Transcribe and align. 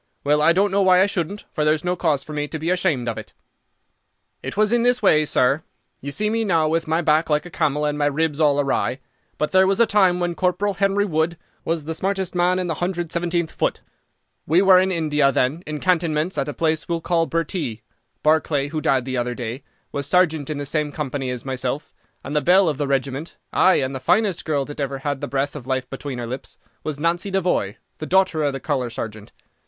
Well, 0.23 0.41
I 0.41 0.51
don't 0.51 0.71
know 0.71 0.81
why 0.81 0.99
I 0.99 1.05
shouldn't, 1.05 1.45
for 1.53 1.63
there's 1.63 1.83
no 1.83 1.95
cause 1.95 2.23
for 2.23 2.33
me 2.33 2.47
to 2.47 2.57
be 2.57 2.71
ashamed 2.71 3.07
of 3.07 3.19
it. 3.19 3.33
"It 4.41 4.57
was 4.57 4.71
in 4.73 4.81
this 4.81 5.03
way, 5.03 5.25
sir. 5.25 5.61
You 5.99 6.09
see 6.09 6.27
me 6.27 6.43
now 6.43 6.67
with 6.67 6.87
my 6.87 7.03
back 7.03 7.29
like 7.29 7.45
a 7.45 7.51
camel 7.51 7.85
and 7.85 7.99
my 7.99 8.07
ribs 8.07 8.39
all 8.39 8.59
awry, 8.59 8.99
but 9.37 9.51
there 9.51 9.67
was 9.67 9.79
a 9.79 9.85
time 9.85 10.19
when 10.19 10.33
Corporal 10.33 10.73
Henry 10.73 11.05
Wood 11.05 11.37
was 11.63 11.85
the 11.85 11.93
smartest 11.93 12.33
man 12.33 12.57
in 12.57 12.65
the 12.65 12.73
117th 12.77 13.51
Foot. 13.51 13.81
We 14.47 14.59
were 14.63 14.79
in 14.79 14.91
India 14.91 15.31
then, 15.31 15.61
in 15.67 15.79
cantonments, 15.79 16.35
at 16.35 16.49
a 16.49 16.51
place 16.55 16.89
we'll 16.89 17.01
call 17.01 17.27
Bhurtee. 17.27 17.83
Barclay, 18.23 18.69
who 18.69 18.81
died 18.81 19.05
the 19.05 19.17
other 19.17 19.35
day, 19.35 19.63
was 19.91 20.07
sergeant 20.07 20.49
in 20.49 20.57
the 20.57 20.65
same 20.65 20.91
company 20.91 21.29
as 21.29 21.45
myself, 21.45 21.93
and 22.23 22.35
the 22.35 22.41
belle 22.41 22.67
of 22.67 22.79
the 22.79 22.87
regiment, 22.87 23.37
ay, 23.53 23.75
and 23.75 23.93
the 23.93 23.99
finest 23.99 24.45
girl 24.45 24.65
that 24.65 24.79
ever 24.79 24.97
had 24.97 25.21
the 25.21 25.27
breath 25.27 25.55
of 25.55 25.67
life 25.67 25.87
between 25.91 26.17
her 26.17 26.25
lips, 26.25 26.57
was 26.83 26.99
Nancy 26.99 27.29
Devoy, 27.31 27.75
the 27.99 28.07
daughter 28.07 28.41
of 28.43 28.51
the 28.53 28.59
colour 28.59 28.89
sergeant. 28.89 29.31